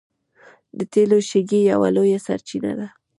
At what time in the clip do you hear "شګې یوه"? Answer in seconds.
1.29-1.89